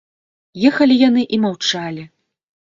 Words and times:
Ехалі 0.69 0.97
яны 1.03 1.23
і 1.37 1.41
маўчалі. 1.45 2.09